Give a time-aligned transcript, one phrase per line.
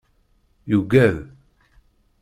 [0.69, 1.17] Yuggad.